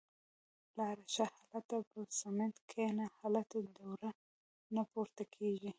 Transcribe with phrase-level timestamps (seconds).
[0.77, 1.25] –لاړه شه.
[1.49, 3.05] هالته پر سمڼت کېنه.
[3.19, 4.09] هلته دوړه
[4.75, 5.69] نه پورته کېږي.